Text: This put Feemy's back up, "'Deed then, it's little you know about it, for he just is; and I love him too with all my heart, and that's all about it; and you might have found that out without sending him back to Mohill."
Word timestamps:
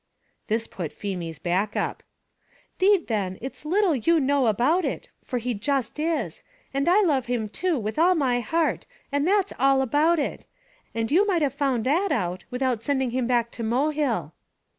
This 0.47 0.65
put 0.65 0.91
Feemy's 0.91 1.37
back 1.37 1.75
up, 1.75 2.01
"'Deed 2.79 3.05
then, 3.05 3.37
it's 3.39 3.65
little 3.65 3.95
you 3.95 4.19
know 4.19 4.47
about 4.47 4.83
it, 4.83 5.09
for 5.23 5.37
he 5.37 5.53
just 5.53 5.99
is; 5.99 6.43
and 6.73 6.89
I 6.89 7.01
love 7.03 7.27
him 7.27 7.47
too 7.47 7.77
with 7.77 7.99
all 7.99 8.15
my 8.15 8.39
heart, 8.39 8.87
and 9.11 9.27
that's 9.27 9.53
all 9.59 9.79
about 9.79 10.17
it; 10.17 10.47
and 10.95 11.11
you 11.11 11.27
might 11.27 11.43
have 11.43 11.53
found 11.53 11.83
that 11.83 12.11
out 12.11 12.45
without 12.49 12.81
sending 12.81 13.11
him 13.11 13.27
back 13.27 13.51
to 13.51 13.61
Mohill." 13.63 14.31